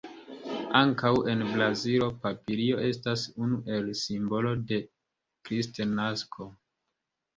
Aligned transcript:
Ankaŭ 0.77 1.11
en 1.33 1.43
Brazilo 1.49 2.07
papilio 2.23 2.79
estas 2.87 3.27
unu 3.43 3.61
el 3.77 3.93
simbolo 4.03 4.55
de 4.73 4.81
kristnasko. 5.51 6.53